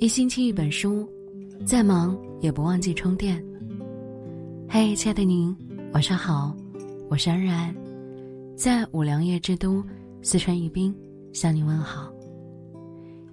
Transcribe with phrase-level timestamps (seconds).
[0.00, 1.06] 一星期一本书，
[1.66, 3.44] 再忙也不忘记充电。
[4.66, 5.54] 嘿，亲爱的您，
[5.92, 6.56] 晚上好，
[7.10, 7.76] 我是安然，
[8.56, 9.84] 在五粮液之都
[10.22, 10.96] 四川宜宾
[11.34, 12.10] 向您问好。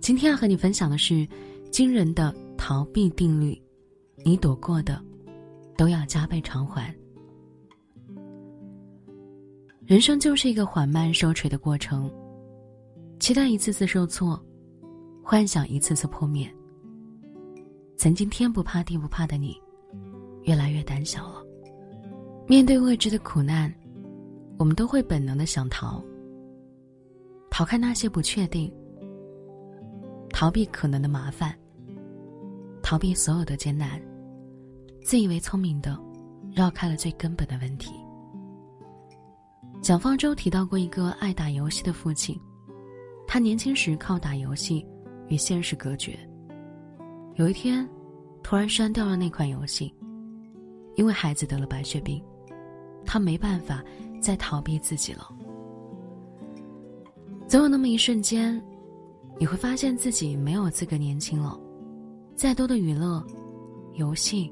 [0.02, 1.26] 今天要和你分享的是
[1.72, 3.58] 惊人的逃避定律，
[4.26, 5.02] 你躲过的
[5.78, 6.94] 都要加倍偿还。
[9.86, 12.12] 人生就是一个缓慢收锤的过程，
[13.22, 14.38] 期待一次次受挫，
[15.24, 16.46] 幻想一次次破灭。
[17.98, 19.60] 曾经天不怕地不怕的你，
[20.44, 21.44] 越来越胆小了。
[22.48, 23.74] 面对未知的苦难，
[24.60, 26.02] 我们都会本能的想逃，
[27.50, 28.72] 逃开那些不确定，
[30.30, 31.58] 逃避可能的麻烦，
[32.84, 34.00] 逃避所有的艰难，
[35.04, 36.00] 自以为聪明的，
[36.56, 37.92] 绕开了最根本的问题。
[39.82, 42.40] 蒋方舟提到过一个爱打游戏的父亲，
[43.26, 44.86] 他年轻时靠打游戏
[45.30, 46.18] 与现实隔绝。
[47.38, 47.88] 有一天，
[48.42, 49.94] 突然删掉了那款游戏，
[50.96, 52.20] 因为孩子得了白血病，
[53.06, 53.84] 他没办法
[54.20, 55.30] 再逃避自己了。
[57.48, 58.60] 总有那么一瞬间，
[59.40, 61.58] 你会发现自己没有资格年轻了。
[62.36, 63.24] 再多的娱乐、
[63.94, 64.52] 游戏，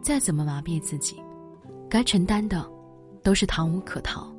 [0.00, 1.20] 再怎么麻痹自己，
[1.88, 2.64] 该承担的。
[3.22, 4.34] 都是逃无可逃。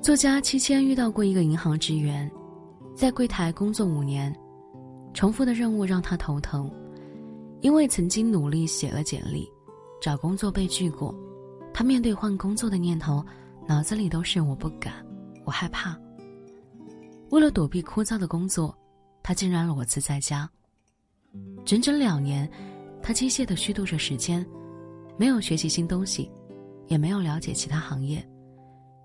[0.00, 2.30] 作家七千遇到过一个银行职员，
[2.96, 4.34] 在柜台工作五年，
[5.14, 6.70] 重复的任务让他头疼，
[7.62, 9.48] 因为曾经努力写了简历，
[10.02, 11.14] 找工作被拒过，
[11.72, 13.24] 他面对换工作的念头，
[13.66, 14.92] 脑子里都是我不敢，
[15.44, 15.96] 我害怕。
[17.30, 18.76] 为了躲避枯燥的工作，
[19.22, 20.50] 他竟然裸辞在家。
[21.64, 22.50] 整整两年，
[23.02, 24.44] 他机械的虚度着时间，
[25.16, 26.30] 没有学习新东西。
[26.86, 28.22] 也没有了解其他行业，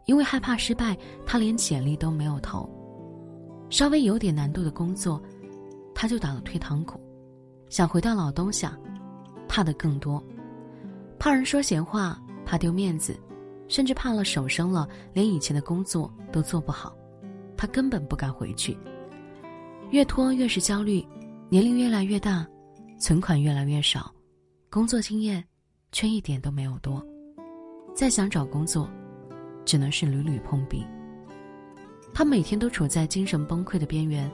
[0.05, 2.69] 因为害怕失败，他连简历都没有投。
[3.69, 5.23] 稍微有点难度的工作，
[6.01, 6.97] 他就打了退堂鼓。
[7.67, 8.71] 想回到老东家，
[9.49, 10.23] 怕的更多，
[11.19, 13.19] 怕人说闲话，怕丢面子，
[13.67, 16.95] 甚至怕了手生了，连以前的工作都做不好。
[17.57, 18.77] 他根本不敢回去。
[19.91, 21.05] 越拖越是焦虑，
[21.49, 22.47] 年龄越来越大，
[22.97, 24.09] 存款越来越少，
[24.69, 25.43] 工作经验
[25.91, 27.05] 却一点都没有多。
[27.93, 28.89] 再想找工作，
[29.65, 30.81] 只能是屡屡碰壁。
[32.13, 34.31] 他每天都处在精神崩溃的边缘，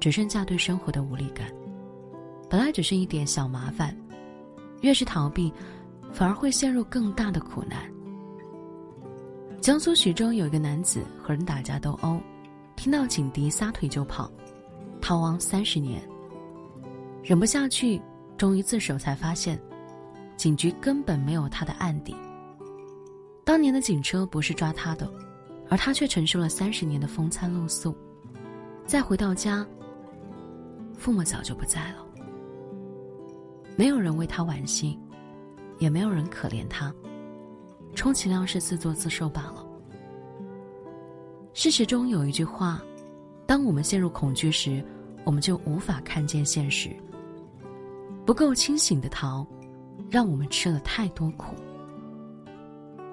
[0.00, 1.48] 只剩下对生活的无力感。
[2.48, 3.96] 本来只是一点小麻烦，
[4.80, 5.52] 越是逃避，
[6.12, 7.78] 反而会陷入更大的苦难。
[9.60, 12.20] 江苏徐州有一个男子和人打架斗殴，
[12.76, 14.30] 听到警笛撒腿就跑，
[15.00, 16.00] 逃亡三十年。
[17.22, 18.00] 忍不下去，
[18.36, 19.60] 终于自首，才发现，
[20.36, 22.14] 警局根本没有他的案底。
[23.44, 25.10] 当年的警车不是抓他的，
[25.68, 27.94] 而他却承受了三十年的风餐露宿。
[28.86, 29.66] 再回到家，
[30.98, 32.04] 父母早就不在了，
[33.76, 34.98] 没有人为他惋惜，
[35.78, 36.92] 也没有人可怜他，
[37.94, 39.64] 充其量是自作自受罢了。
[41.54, 42.82] 事实中有一句话：
[43.46, 44.84] 当我们陷入恐惧时，
[45.24, 46.90] 我们就无法看见现实。
[48.26, 49.46] 不够清醒的逃，
[50.10, 51.54] 让我们吃了太多苦。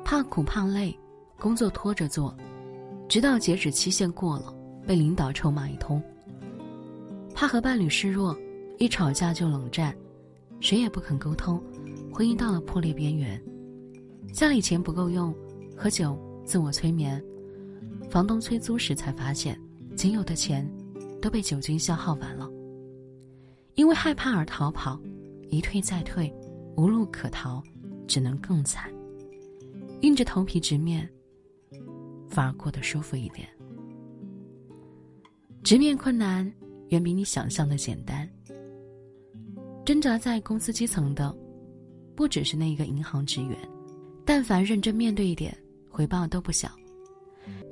[0.04, 0.98] 怕苦怕累，
[1.40, 2.36] 工作拖着做，
[3.08, 4.54] 直到截止期限过了，
[4.88, 6.02] 被领导臭骂一通。
[7.36, 8.36] 怕和伴侣示弱，
[8.78, 9.94] 一吵架就冷战，
[10.62, 11.62] 谁也不肯沟通，
[12.14, 13.40] 婚姻到了破裂边缘。
[14.32, 15.36] 家里钱不够用，
[15.76, 17.22] 喝酒自我催眠，
[18.10, 19.60] 房东催租时才发现，
[19.98, 20.66] 仅有的钱
[21.22, 22.50] 都被酒精消耗完了。
[23.74, 24.98] 因为害怕而逃跑，
[25.50, 26.34] 一退再退，
[26.78, 27.62] 无路可逃，
[28.08, 28.90] 只能更惨。
[30.00, 31.08] 硬着头皮直面，
[32.30, 33.46] 反而过得舒服一点。
[35.64, 36.50] 直面困难
[36.90, 38.28] 远比你想象的简单。
[39.84, 41.36] 挣扎在公司基层的，
[42.16, 43.58] 不只是那一个银行职员，
[44.26, 45.56] 但凡认真面对一点，
[45.90, 46.70] 回报都不小。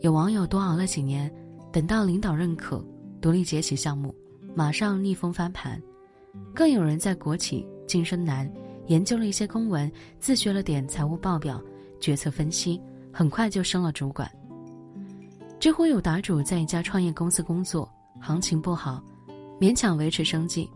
[0.02, 1.34] 有网友多熬了几年，
[1.72, 2.86] 等到领导认可，
[3.20, 4.14] 独立接起项目，
[4.54, 5.80] 马上逆风翻盘；
[6.54, 8.52] 更有人在国企晋升难，
[8.88, 11.62] 研究了一些公文，自学了点财务报表。
[12.00, 12.82] 决策分析，
[13.14, 14.30] 很快就升了主管。
[15.58, 17.90] 知乎有答主在一家创业公司工作，
[18.24, 19.04] 行情不好，
[19.60, 20.70] 勉强维持生计，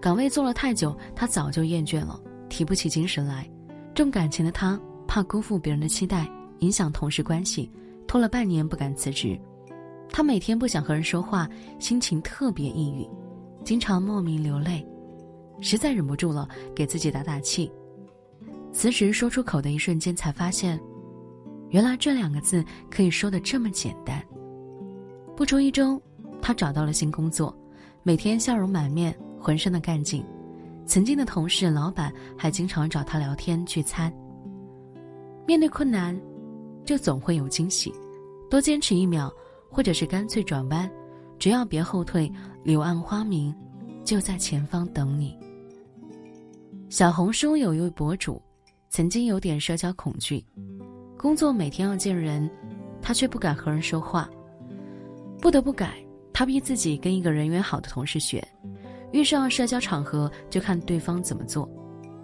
[0.00, 3.48] 岗位做了太久，他早就厌倦了，提不起精神来。
[3.94, 6.28] 重感情的他，怕辜负别人的期待，
[6.58, 7.70] 影响同事关系，
[8.08, 9.40] 拖了半年不敢辞职。
[10.10, 11.48] 他每天不想和人说话，
[11.78, 13.08] 心情特别抑郁，
[13.64, 14.84] 经常莫名流泪，
[15.60, 17.70] 实在忍不住了，给自己打打气。
[18.72, 20.80] 辞职说出口的一瞬间，才发现，
[21.68, 24.20] 原来这两个字可以说的这么简单。
[25.36, 26.00] 不出一周，
[26.50, 27.56] 他找到了新工作，
[28.02, 30.24] 每天笑容满面，浑身的干劲。
[30.84, 34.12] 曾经的同事、老板还经常找他聊天聚餐。
[35.46, 36.20] 面对困难，
[36.84, 37.94] 就总会有惊喜。
[38.50, 39.32] 多坚持一秒，
[39.70, 40.90] 或者是干脆转弯，
[41.38, 42.28] 只要别后退，
[42.64, 43.54] 柳暗花明
[44.04, 45.38] 就在前方等你。
[46.88, 48.42] 小红书有一位博主，
[48.88, 50.44] 曾经有点社交恐惧，
[51.16, 52.50] 工作每天要见人，
[53.00, 54.28] 他却不敢和人说话，
[55.40, 55.94] 不得不改，
[56.32, 58.46] 他逼自己跟一个人缘好的同事学。
[59.12, 61.68] 遇上社交场合就看对方怎么做，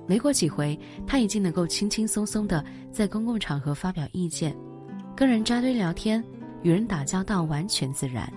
[0.07, 4.57] 没过几回，他已经能够轻轻松松的在公共场合发表意见，
[5.17, 6.23] 跟人扎堆聊天，
[6.63, 8.33] 与人打交道完全自然。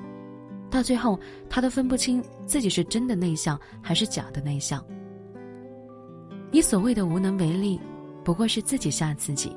[0.72, 1.20] 到最后，
[1.50, 4.84] 他都分不清自己是真的内向还是假的内向。
[6.52, 7.80] 你所谓的无能为力，
[8.24, 9.56] 不过是自己吓自己，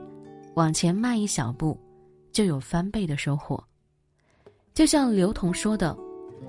[0.54, 1.78] 往前迈一小步，
[2.30, 3.62] 就有翻倍的收获。
[4.74, 5.96] 就像刘同说的：“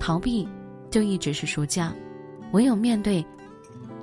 [0.00, 0.48] 逃避，
[0.90, 1.92] 就一直是输家。”
[2.52, 3.24] 唯有面对，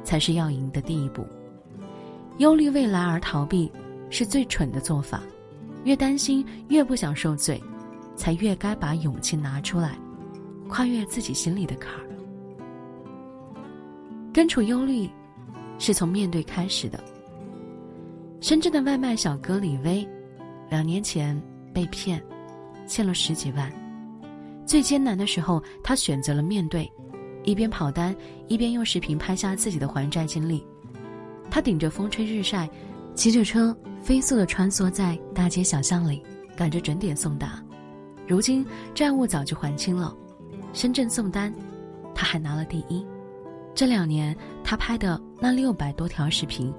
[0.03, 1.25] 才是要赢的第一步。
[2.37, 3.71] 忧虑未来而逃避，
[4.09, 5.21] 是最蠢的做法。
[5.85, 7.61] 越担心，越不想受罪，
[8.15, 9.97] 才越该把勇气拿出来，
[10.67, 12.05] 跨越自己心里的坎儿。
[14.31, 15.09] 根除忧虑，
[15.79, 17.03] 是从面对开始的。
[18.39, 20.07] 深圳的外卖小哥李威，
[20.69, 21.41] 两年前
[21.73, 22.21] 被骗，
[22.85, 23.71] 欠了十几万。
[24.71, 26.89] 最艰难的时候，他选择了面对。
[27.43, 28.15] 一边跑单，
[28.47, 30.65] 一边用视频拍下自己的还债经历。
[31.49, 32.69] 他顶着风吹日晒，
[33.13, 36.23] 骑着车飞速地穿梭在大街小巷里，
[36.55, 37.61] 赶着准点送达。
[38.25, 38.65] 如今
[38.95, 40.15] 债务早就还清了，
[40.71, 41.53] 深圳送单，
[42.15, 43.05] 他还拿了第一。
[43.75, 44.33] 这两年
[44.63, 46.73] 他拍的那六百多条视频，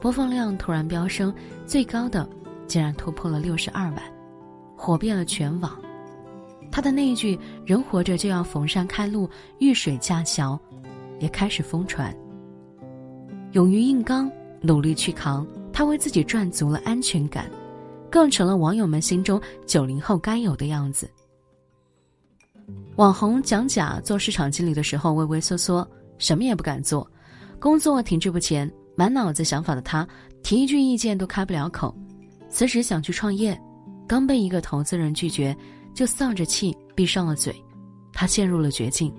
[0.00, 1.30] 播放量突然飙升，
[1.66, 2.26] 最高的
[2.66, 4.02] 竟然突破了六十二万，
[4.74, 5.78] 火遍了全网。
[6.74, 9.30] 他的那一句“人活着就要逢山开路，
[9.60, 10.58] 遇水架桥”，
[11.20, 12.12] 也开始疯传。
[13.52, 14.28] 勇于硬刚，
[14.60, 17.48] 努力去扛，他为自己赚足了安全感，
[18.10, 21.08] 更成了网友们心中九零后该有的样子。
[22.96, 25.88] 网红蒋甲做市场经理的时候畏畏缩缩，
[26.18, 27.08] 什么也不敢做，
[27.60, 30.04] 工作停滞不前，满脑子想法的他，
[30.42, 31.94] 提一句意见都开不了口。
[32.50, 33.56] 辞职想去创业，
[34.08, 35.56] 刚被一个投资人拒绝。
[35.94, 37.54] 就丧着气闭上了嘴，
[38.12, 39.14] 他陷入了绝境，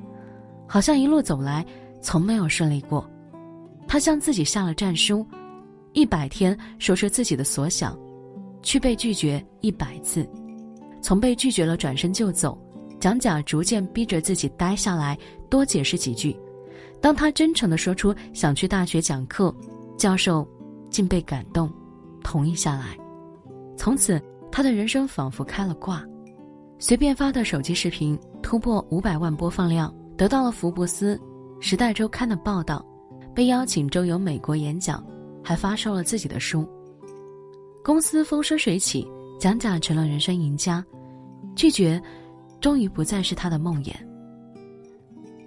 [0.67, 1.65] 好像一路走来
[2.01, 3.09] 从没有顺利过。
[3.87, 5.25] 他向自己下了战书，
[5.93, 7.97] 一百天说出自己的所想，
[8.61, 10.27] 去被拒绝一百次。
[11.01, 12.57] 从被拒绝了转身就走，
[12.99, 15.17] 蒋甲逐渐逼着自己待下来，
[15.49, 16.35] 多解释几句。
[16.99, 19.55] 当他真诚地说出想去大学讲课，
[19.97, 20.47] 教授
[20.89, 21.71] 竟被感动，
[22.23, 22.97] 同意下来。
[23.77, 24.19] 从此，
[24.51, 26.03] 他的人生仿佛开了挂。
[26.77, 31.19] 随便发的手机视频突破五百万播放量，得到了福布斯、
[31.59, 32.85] 时代周刊的报道，
[33.33, 35.03] 被邀请周游美国演讲，
[35.43, 36.67] 还发售了自己的书。
[37.83, 39.07] 公司风生水起，
[39.39, 40.83] 蒋甲成了人生赢家，
[41.55, 42.01] 拒绝
[42.59, 43.93] 终于不再是他的梦魇。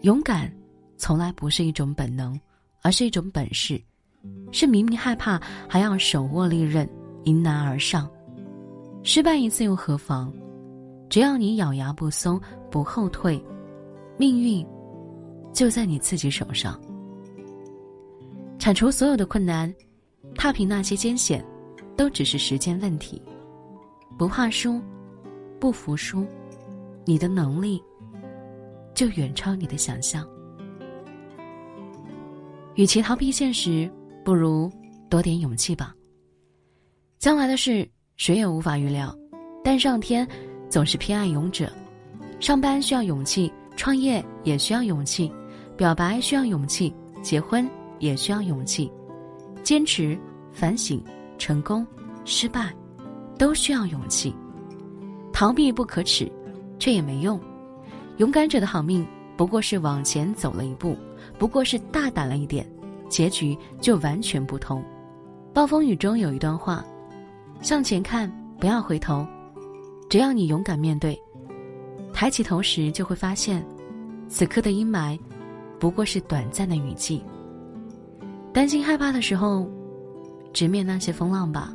[0.03, 0.51] 勇敢
[0.97, 2.41] 从来不是一种本能，
[2.83, 3.81] 而是一种本事，
[4.51, 6.89] 是明明害怕还要手握利刃，
[7.25, 8.09] 迎难而上。
[9.03, 10.33] 失败一次又何妨？
[11.09, 12.41] 只要你咬牙不松、
[12.71, 13.43] 不后退，
[14.19, 14.67] 命运
[15.53, 16.79] 就在你自己手上。
[18.59, 19.73] 铲除所有的困难，
[20.35, 21.45] 踏平那些艰险，
[21.97, 23.23] 都只是时间问题。
[24.19, 24.81] 不怕输，
[25.59, 26.27] 不服输，
[27.05, 27.83] 你的能力
[28.95, 30.29] 就远超你的想象。
[32.75, 33.91] 与其逃避现实，
[34.25, 34.71] 不如
[35.09, 35.95] 多点勇气吧。
[37.19, 39.17] 将来的事谁也无法预料，
[39.65, 40.29] 但上天。
[40.69, 41.73] 总是偏爱勇者，
[42.41, 45.33] 上班需要勇气，创业也需要勇气，
[45.77, 48.93] 表白需要勇气，结婚也需要勇气，
[49.63, 50.19] 坚持、
[50.53, 51.03] 反省、
[51.39, 51.87] 成功、
[52.25, 52.71] 失败，
[53.39, 54.35] 都需要勇气。
[55.33, 56.31] 逃避不可耻，
[56.79, 57.41] 却也没用。
[58.19, 59.07] 勇敢者的好命
[59.37, 60.97] 不过是往前走了一步，
[61.39, 62.69] 不过是大胆了一点，
[63.09, 64.85] 结局就完全不同。
[65.55, 66.85] 暴风雨中有一段话：
[67.63, 69.27] 向前看，不要回头。
[70.09, 71.21] 只要你勇敢面对，
[72.15, 73.65] 抬起头时就会发现，
[74.27, 75.19] 此刻的阴霾，
[75.79, 77.23] 不过是短暂的雨季。
[78.51, 79.69] 担心害怕的时候，
[80.53, 81.75] 直面那些风浪吧，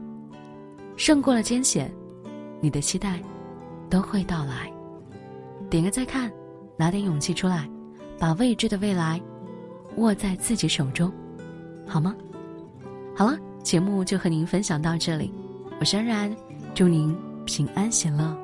[0.97, 1.93] 胜过了艰险，
[2.59, 3.21] 你的期待
[3.87, 4.71] 都会到来。
[5.69, 6.31] 点个再看，
[6.75, 7.69] 拿点勇气出来，
[8.17, 9.21] 把未知的未来
[9.97, 11.11] 握在自己手中，
[11.85, 12.15] 好吗？
[13.15, 15.31] 好了，节目就和您分享到这里，
[15.79, 16.35] 我是安然，
[16.73, 17.15] 祝您。
[17.45, 18.42] 平安喜乐。